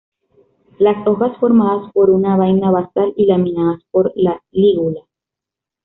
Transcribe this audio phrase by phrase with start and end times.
[0.79, 5.01] Las hojas formadas por una vaina basal y laminadas por la lígula.